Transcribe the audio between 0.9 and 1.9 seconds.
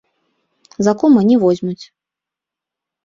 кума не возьмуць.